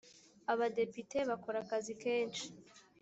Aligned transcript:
abadepite 0.53 1.17
bakora 1.29 1.57
akazi 1.63 1.93
kenshi. 2.03 2.45